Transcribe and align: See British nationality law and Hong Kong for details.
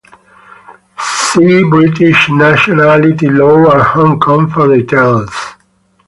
See 0.99 1.63
British 1.69 2.27
nationality 2.31 3.29
law 3.29 3.69
and 3.71 3.81
Hong 3.83 4.19
Kong 4.19 4.49
for 4.49 4.75
details. 4.75 5.29